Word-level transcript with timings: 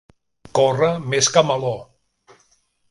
Corre 0.59 0.89
més 1.13 1.31
que 1.37 1.47
Meló. 1.51 1.77